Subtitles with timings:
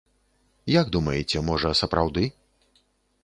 [0.81, 2.23] Як думаеце, можа, сапраўды?